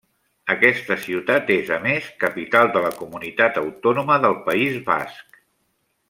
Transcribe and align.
Aquesta 0.51 0.95
ciutat 1.03 1.51
és, 1.57 1.67
a 1.75 1.77
més, 1.83 2.07
capital 2.23 2.71
de 2.77 2.81
la 2.87 2.91
comunitat 3.03 3.59
autònoma 3.65 4.17
del 4.27 4.35
País 4.51 4.79
Basc. 4.93 5.39